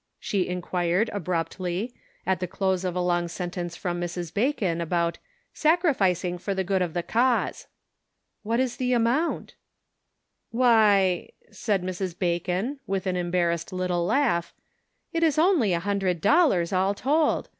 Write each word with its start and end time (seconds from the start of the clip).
she 0.19 0.47
inquired, 0.47 1.09
abruptly, 1.13 1.93
at 2.25 2.39
the 2.39 2.47
close 2.47 2.83
of 2.83 2.95
a 2.95 2.99
long 2.99 3.27
sentence 3.27 3.75
from 3.75 4.01
Mrs. 4.01 4.33
Bacon 4.33 4.81
about" 4.81 5.19
sacrificing 5.63 6.39
for 6.39 6.55
the 6.55 6.63
good 6.63 6.81
of 6.81 6.95
the 6.95 7.03
cause."" 7.03 7.67
What 8.41 8.59
is 8.59 8.77
the 8.77 8.93
amount?" 8.93 9.53
"Why," 10.61 11.29
said 11.51 11.83
Mrs. 11.83 12.17
Bacon, 12.17 12.79
with 12.87 13.05
an 13.05 13.15
embar 13.15 13.53
rassed 13.53 13.71
little 13.71 14.03
laugh," 14.03 14.55
it 15.13 15.21
is 15.21 15.37
only 15.37 15.71
a 15.71 15.79
hundred 15.79 16.19
dollars, 16.19 16.73
all 16.73 16.95
told 16.95 17.47